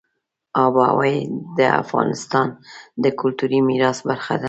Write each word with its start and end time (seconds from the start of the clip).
آب 0.63 0.73
وهوا 0.79 1.13
د 1.57 1.59
افغانستان 1.81 2.47
د 3.03 3.05
کلتوري 3.19 3.59
میراث 3.67 3.99
برخه 4.09 4.33
ده. 4.37 4.39